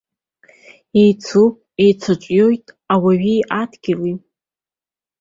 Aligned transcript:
Еицуп, 1.01 1.55
еицҿиоит 1.83 2.65
ауаҩи 2.93 3.47
адгьыли. 3.61 4.13